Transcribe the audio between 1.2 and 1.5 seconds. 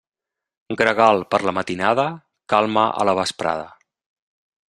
per